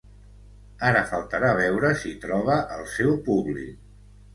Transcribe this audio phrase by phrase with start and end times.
[0.87, 3.83] Ara faltarà veure si troba el seu públic.